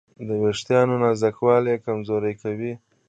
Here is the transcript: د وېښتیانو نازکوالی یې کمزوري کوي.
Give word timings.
د 0.27 0.29
وېښتیانو 0.43 0.95
نازکوالی 1.03 1.69
یې 1.73 1.83
کمزوري 1.85 2.33
کوي. 2.41 2.73